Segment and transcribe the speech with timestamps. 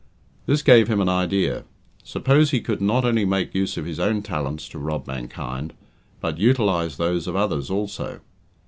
[0.47, 1.63] This gave him an idea.
[2.03, 5.75] Suppose he could not only make use of his own talents to rob mankind,
[6.19, 8.19] but utilize those of others also?